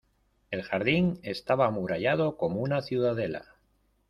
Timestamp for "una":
2.61-2.81